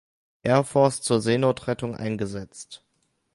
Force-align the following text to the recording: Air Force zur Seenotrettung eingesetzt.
Air 0.41 0.63
Force 0.63 1.03
zur 1.03 1.21
Seenotrettung 1.21 1.95
eingesetzt. 1.95 2.83